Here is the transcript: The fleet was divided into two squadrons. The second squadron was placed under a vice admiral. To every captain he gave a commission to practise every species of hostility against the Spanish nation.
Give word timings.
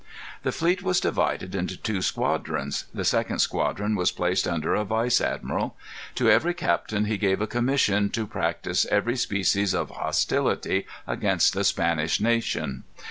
The 0.41 0.51
fleet 0.51 0.81
was 0.81 0.99
divided 0.99 1.53
into 1.53 1.77
two 1.77 2.01
squadrons. 2.01 2.85
The 2.91 3.05
second 3.05 3.37
squadron 3.37 3.93
was 3.95 4.11
placed 4.11 4.47
under 4.47 4.73
a 4.73 4.83
vice 4.83 5.21
admiral. 5.21 5.77
To 6.15 6.27
every 6.27 6.55
captain 6.55 7.05
he 7.05 7.19
gave 7.19 7.39
a 7.39 7.45
commission 7.45 8.09
to 8.09 8.25
practise 8.25 8.87
every 8.87 9.15
species 9.15 9.75
of 9.75 9.91
hostility 9.91 10.87
against 11.05 11.53
the 11.53 11.63
Spanish 11.63 12.19
nation. 12.19 12.83